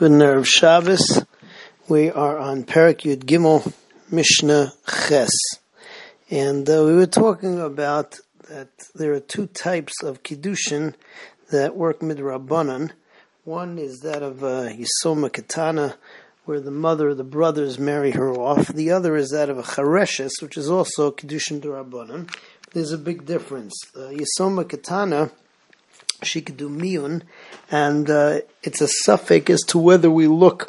[0.00, 1.26] Good nerve Shabbos.
[1.86, 3.70] We are on Perak Yud Gimel
[4.10, 5.28] Mishnah Ches,
[6.30, 8.18] and uh, we were talking about
[8.48, 10.94] that there are two types of kiddushin
[11.50, 12.92] that work midrabanan.
[13.44, 15.98] One is that of uh, Yisoma Katana,
[16.46, 18.68] where the mother or the brothers marry her off.
[18.68, 22.34] The other is that of a Chareshes, which is also kiddushin derabanan.
[22.72, 23.74] There's a big difference.
[23.94, 25.30] Uh, Yisoma Katana
[26.22, 27.22] she could do miyun,
[27.70, 30.68] and uh, it's a suffix as to whether we look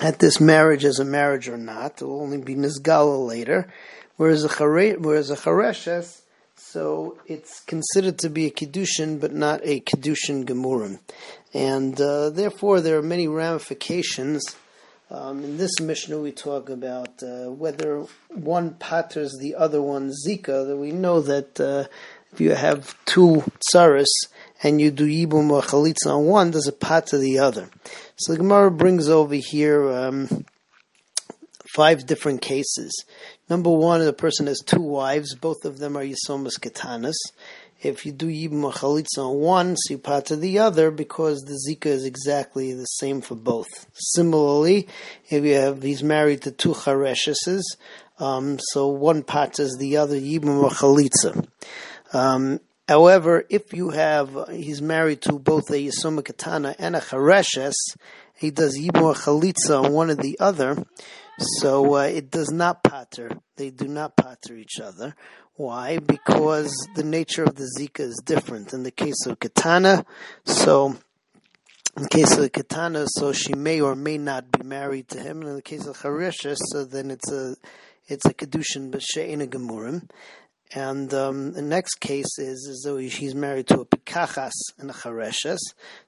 [0.00, 2.02] at this marriage as a marriage or not.
[2.02, 3.72] It will only be nizgala later.
[4.16, 6.20] Whereas a chare, whereas a chareshes,
[6.54, 11.00] so it's considered to be a kiddushin, but not a kiddushin gemurim,
[11.52, 14.44] and uh, therefore there are many ramifications.
[15.10, 20.66] Um, in this Mishnah, we talk about uh, whether one patters the other one zika.
[20.66, 21.84] That we know that uh,
[22.32, 24.06] if you have two tsaris
[24.62, 27.68] and you do yibum or chalitza on one, does a pat to the other.
[28.16, 30.44] So the Gemara brings over here um,
[31.74, 33.04] five different cases.
[33.50, 37.14] Number one, the person has two wives, both of them are yisomas katanas.
[37.82, 41.40] If you do yibum or chalitza on one, so you pat to the other because
[41.40, 43.86] the zika is exactly the same for both.
[43.92, 44.86] Similarly,
[45.28, 47.62] if you have he's married to two chareshes,
[48.20, 51.48] um, so one pat is the other yibum or chalitza.
[52.12, 57.74] Um, however, if you have, he's married to both a Yisoma Katana and a Chareshes,
[58.34, 60.84] he does Yibor Chalitza on one or the other,
[61.38, 63.30] so uh, it does not patter.
[63.56, 65.14] They do not patter each other.
[65.54, 65.98] Why?
[65.98, 68.72] Because the nature of the Zika is different.
[68.72, 70.04] In the case of Katana,
[70.44, 70.96] so
[71.96, 75.40] in the case of Katana, so she may or may not be married to him.
[75.40, 77.56] And in the case of Chareshes, so then it's a
[78.08, 80.08] it's a kedushin b'she'ena gemurim.
[80.74, 84.94] And um, the next case is as though he's married to a pikachas and a
[84.94, 85.58] chareshes.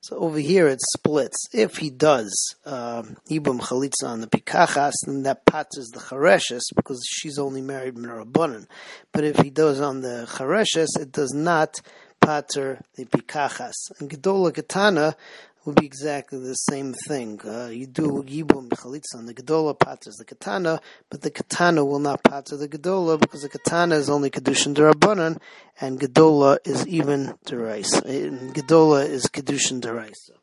[0.00, 1.36] So over here it splits.
[1.52, 2.32] If he does
[2.64, 5.42] um, ibum chalitza on the pikachas, then that
[5.76, 8.66] is the chareshes because she's only married minarabanan.
[9.12, 11.80] But if he does on the chareshes, it does not
[12.24, 13.74] pater the pikachas.
[13.98, 15.14] And gedola katana
[15.66, 17.40] would be exactly the same thing.
[17.44, 20.80] Uh, you do yibum b'chalitza on the gedola paters the katana,
[21.10, 25.38] but the katana will not pater the gedola because the katana is only kedushin derabanan,
[25.80, 28.02] and gedola is even deraisa.
[28.52, 30.38] Gedola is kedushin deraisa.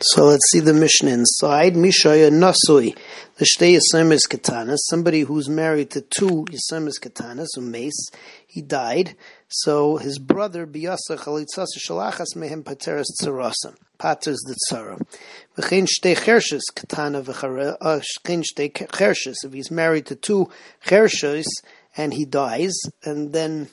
[0.00, 1.74] So let's see the Mishnah inside.
[1.74, 2.96] Mishaya Nasui.
[3.36, 8.10] The Shtei Yisemis Katanas, somebody who's married to two Yisemis Katanas, a mace,
[8.46, 9.16] he died.
[9.58, 13.76] So his brother Biyasa Chalitzasa Shalachas Mehem Pateras Tzarasa.
[13.98, 15.00] Paters the Tzara.
[15.56, 19.36] V'chein Shtei Chershes Katana v'chein uh, Shtei Chershes.
[19.44, 20.50] If he's married to two
[20.84, 21.44] Chershes
[21.96, 23.68] and he dies, and then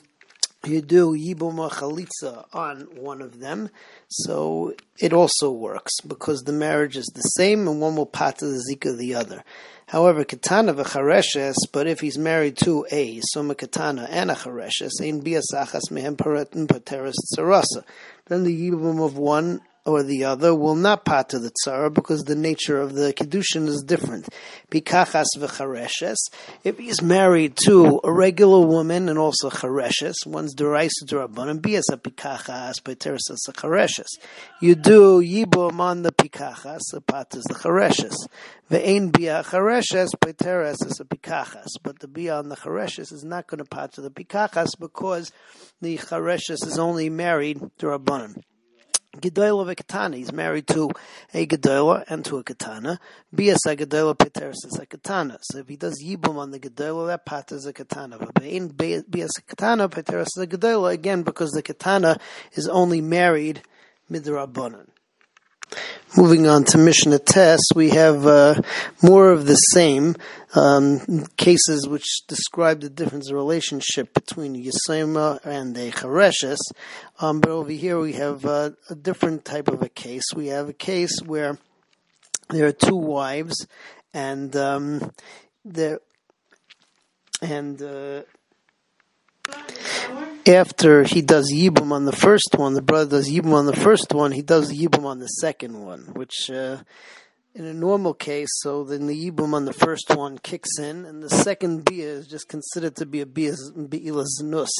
[0.66, 3.70] you do Yibum Chalitza on one of them,
[4.08, 8.62] so it also works because the marriage is the same and one will pata the
[8.70, 9.42] zika the other.
[9.86, 15.22] However, katana v'chareshes, but if he's married to a soma katana and a chareshes, ein
[15.22, 17.84] biasachas mehem paretin pateres tsarasa,
[18.26, 22.22] then the yibum of one or the other will not part to the tzara because
[22.22, 24.28] the nature of the kedushin is different.
[24.70, 26.18] Pikachas v'chareshes.
[26.62, 31.88] If he's married to a regular woman and also chareshes, one's deraisa derabban and bias
[31.90, 34.18] a pikachas peteres a chareshes.
[34.60, 38.14] You do yibum on the pikachas, the patas the chareshes.
[38.70, 43.48] Ve'ein bia chareshes peteres is a pikachas, but the bia on the chareshes is not
[43.48, 45.32] going to pat to the pikachas because
[45.80, 48.42] the chareshes is only married to derabbanan.
[49.18, 50.16] Gedola v'katana.
[50.16, 50.90] He's married to
[51.34, 52.98] a gedola and to a katana.
[53.32, 55.38] Bias a gedola peteris is a katana.
[55.42, 58.18] So if he does yibum on the gedola, that pat is a katana.
[58.18, 62.18] But in bias a katana, peteris is a gedola again because the katana
[62.54, 63.62] is only married
[64.10, 64.88] midrabanan.
[66.16, 68.60] Moving on to Mishnah Test, we have uh,
[69.02, 70.14] more of the same
[70.54, 76.58] um, cases which describe the difference of relationship between Yisema and a Chareshes.
[77.18, 80.24] Um, but over here we have uh, a different type of a case.
[80.34, 81.58] We have a case where
[82.50, 83.66] there are two wives,
[84.12, 85.12] and um,
[85.64, 86.00] there
[87.40, 88.22] and uh,
[90.46, 94.12] after he does Yibum on the first one, the brother does Yibum on the first
[94.12, 96.78] one, he does Yibum on the second one, which uh,
[97.54, 101.22] in a normal case, so then the Yibum on the first one kicks in, and
[101.22, 104.70] the second Bia is just considered to be a Bi'ila Znus.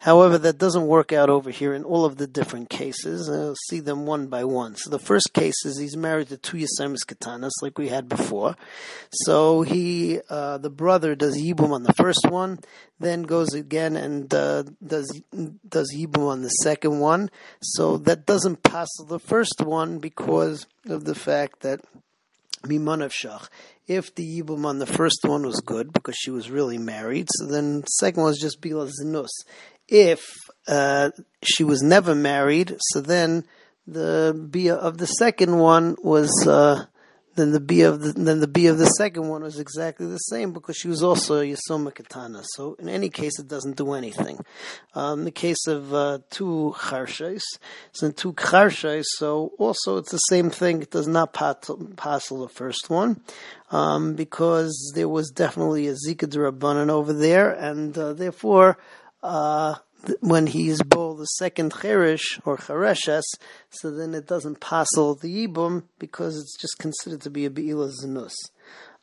[0.00, 3.30] However, that doesn't work out over here in all of the different cases.
[3.30, 4.74] I'll see them one by one.
[4.74, 8.56] So the first case is he's married to two Yosemis Katanas, like we had before.
[9.12, 12.58] So he, uh, the brother does Yibum on the first one,
[12.98, 15.22] then goes again and uh, does
[15.68, 17.30] does Yibum on the second one.
[17.62, 21.82] So that doesn't pass the first one because of the fact that
[22.64, 23.48] Mimanav Shach.
[23.86, 27.46] If the Yibum on the first one was good because she was really married, so
[27.46, 29.28] then the second one was just Bila Zinus.
[29.88, 30.20] If
[30.66, 31.10] uh,
[31.42, 33.44] she was never married, so then
[33.86, 36.86] the Bia of the second one was uh,
[37.36, 40.18] then the B of the then the B of the second one was exactly the
[40.18, 42.42] same because she was also a Yasoma Katana.
[42.54, 44.44] So in any case, it doesn't do anything.
[44.94, 47.42] Um, the case of uh, two Charshais,
[47.92, 50.82] so two Charshais, so also it's the same thing.
[50.82, 53.20] It does not passel the first one
[53.70, 58.78] um, because there was definitely a Zika Rabbanan over there, and uh, therefore.
[59.22, 59.74] Uh,
[60.20, 63.24] when he's bol the second cherish or chereshes,
[63.70, 67.88] so then it doesn't passel the ibum because it's just considered to be a beila
[67.88, 68.34] zenus.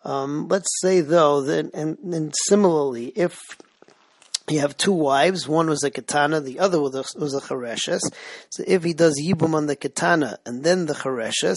[0.04, 3.40] Um, let's say though that, and, and similarly, if
[4.50, 5.48] you have two wives.
[5.48, 7.04] One was a katana, the other was a,
[7.42, 8.02] chareshes.
[8.50, 11.56] So if he does yibum on the katana and then the chareshes,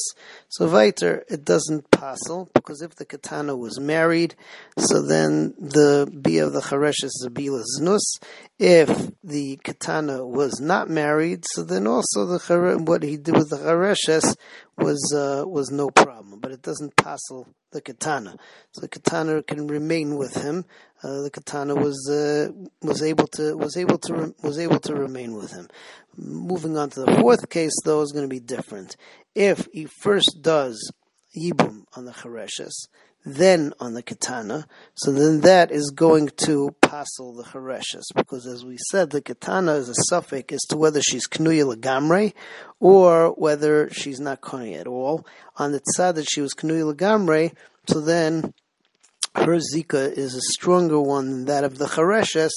[0.49, 4.37] so weiter it doesn't passel because if the katana was married,
[4.79, 8.23] so then the b of the chareshes is a bila znus.
[8.59, 13.59] If the katana was not married, so then also the what he did with the
[13.59, 14.37] chareshes
[14.79, 18.37] was uh, was no problem, but it doesn't passel the katana.
[18.73, 20.65] So the katana can remain with him.
[21.03, 22.53] Uh, the katana was uh,
[22.83, 25.69] was able to was able to re- was able to remain with him.
[26.17, 28.97] Moving on to the fourth case, though, is going to be different.
[29.35, 30.93] If he first does
[31.37, 32.89] yibum on the chareshes,
[33.29, 38.65] then on the katana, so then that is going to passel the chareshes, because as
[38.65, 42.33] we said, the katana is a suffix as to whether she's knuya legamre
[42.79, 45.27] or whether she's not knuya at all.
[45.57, 47.53] On the tzad that she was knuya legamre,
[47.89, 48.55] so then
[49.35, 52.53] her zika is a stronger one than that of the chareshes,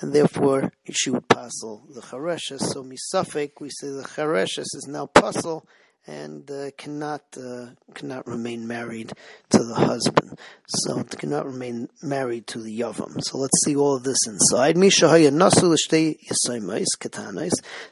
[0.00, 2.60] and therefore she would passel the chareshes.
[2.60, 5.66] So misafek, we say the chareshes is now passel,
[6.06, 9.12] and uh, cannot uh, cannot remain married
[9.50, 10.38] to the husband.
[10.66, 13.20] So cannot remain married to the yavam.
[13.22, 14.76] So let's see all of this inside.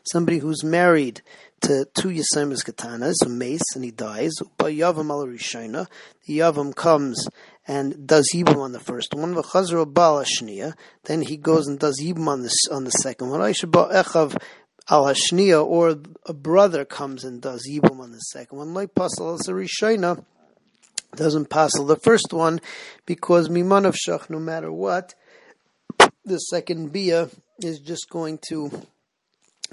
[0.04, 1.22] Somebody who's married
[1.60, 4.32] to two Yisaimas katanas, a mace, and he dies.
[4.56, 5.88] By Yavam al Rishona,
[6.26, 7.28] the Yavam comes
[7.66, 9.34] and does Yibam on the first one.
[9.34, 10.24] V'chazro bal
[11.04, 13.40] Then he goes and does Yibam on the on the second one.
[13.40, 14.36] Echav
[14.90, 18.74] al hashnia, or a brother comes and does yibum on the second one.
[18.74, 20.24] Like pasal as a rishayna
[21.16, 22.60] doesn't passel the first one
[23.06, 25.14] because miman of shach, no matter what,
[26.24, 27.28] the second bia
[27.62, 28.70] is just going to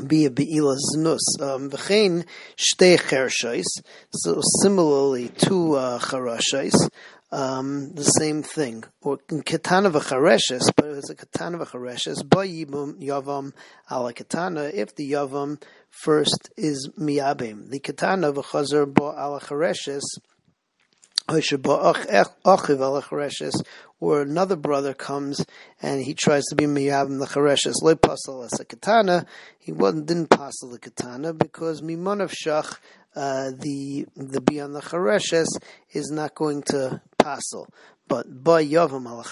[0.05, 1.19] be a beila znus.
[1.39, 2.25] Um, v'chein
[2.57, 3.65] shtei chershais.
[4.11, 6.89] So similarly, two uh, charashais
[7.35, 8.85] um, the same thing.
[9.01, 13.51] Or katana v'chareshes, but it's a katana v'chareshes, by yibum yavam
[13.91, 17.69] ala katana, if the yavam first is miyabim.
[17.69, 20.03] The katana v'chazer bo ala chareshes,
[23.99, 25.43] or another brother comes
[25.81, 27.81] and he tries to be miyabim the chareshes.
[27.81, 29.25] Lo pasal as a katana,
[29.59, 32.77] he wasn't didn't pasal the katana because mimon of shach,
[33.13, 35.47] uh, the the beyond the chareshes
[35.91, 37.01] is not going to
[38.07, 39.23] But by Yavam al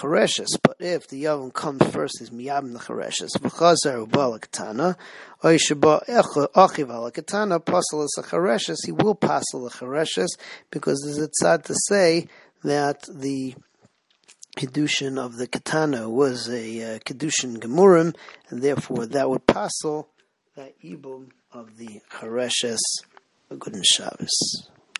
[0.64, 3.38] But if the Yavam comes first, is Miyam the Chareshes.
[3.38, 4.98] V'chazer u'ba l'katana.
[5.44, 8.78] Oy sheba achiv al katana passel as a Chareshes.
[8.86, 10.30] He will passel the Chareshes
[10.72, 12.28] because a tzad to say
[12.64, 13.54] that the
[14.58, 18.16] kedushin of the katana was a uh, kedushin gemurim,
[18.50, 20.10] and therefore that would passel
[20.56, 22.80] that ibum of the Chareshes.
[23.52, 24.68] A good Shabbos.